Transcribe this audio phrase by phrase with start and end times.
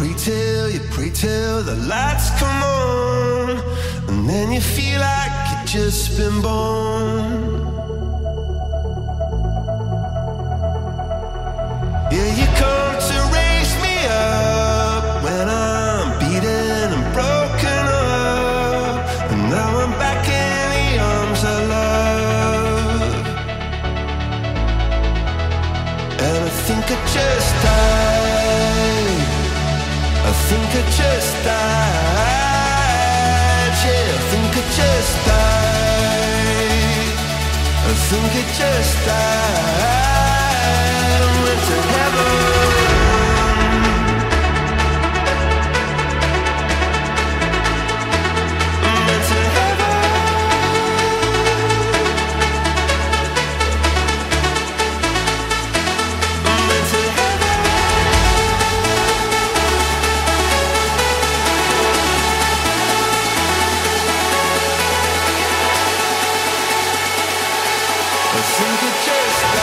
[0.00, 3.50] pray till, you pray till the lights come on,
[4.08, 7.89] and then you feel like you've just been born.
[38.10, 39.89] Think I just died.
[69.10, 69.59] Just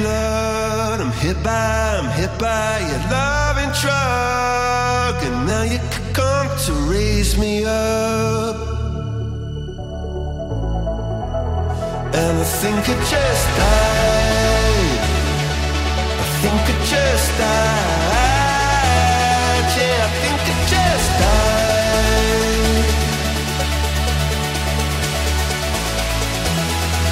[0.00, 1.00] blood.
[1.00, 5.78] I'm hit by, I'm hit by your loving drug, and now you
[6.12, 8.56] come to raise me up.
[12.20, 15.00] And I think I just died.
[16.22, 18.38] I think I just died.
[19.76, 21.70] Yeah, I think I just died.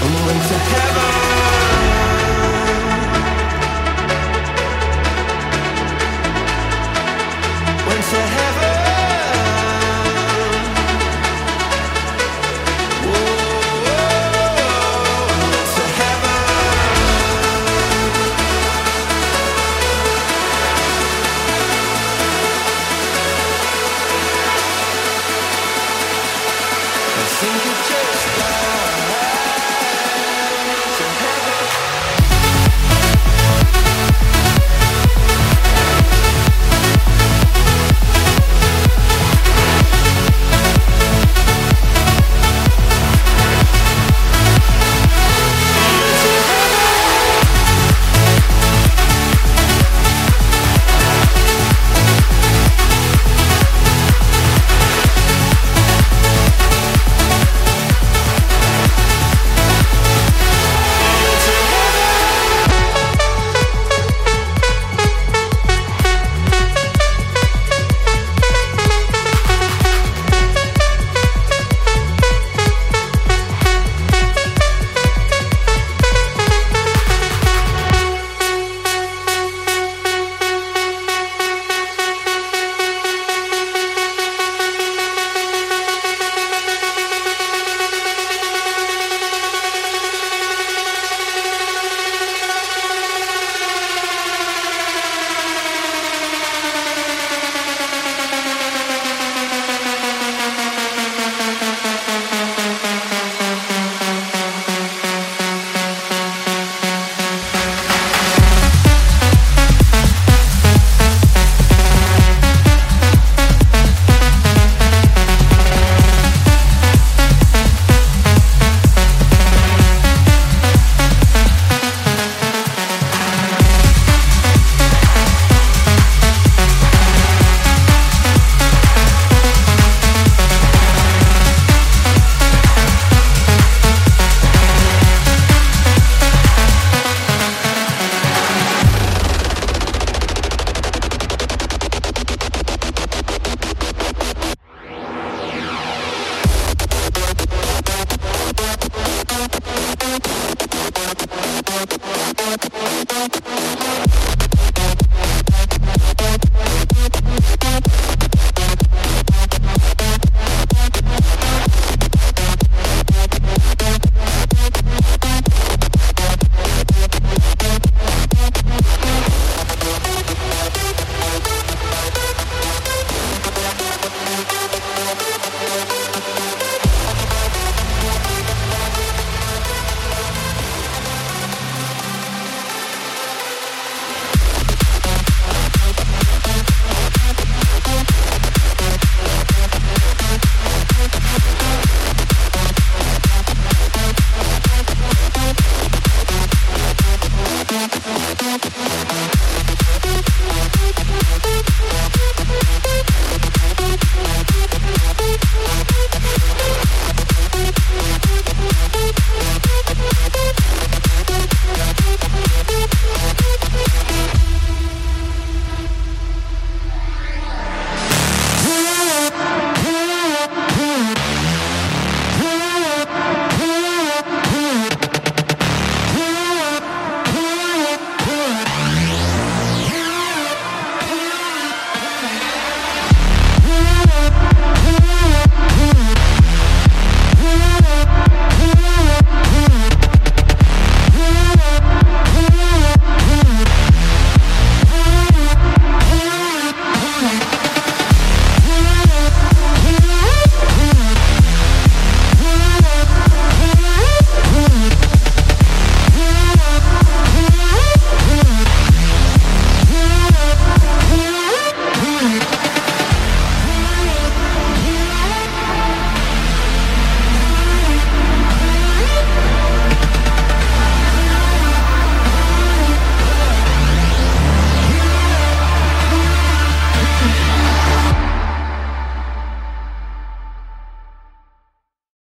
[0.00, 1.27] and went to heaven.